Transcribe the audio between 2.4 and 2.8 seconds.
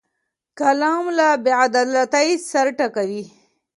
سر